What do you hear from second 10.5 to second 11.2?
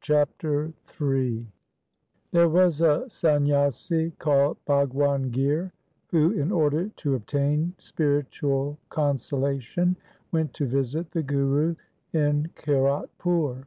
to visit